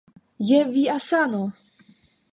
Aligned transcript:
Je 0.51 0.61
via 0.75 0.97
sano. 1.09 1.43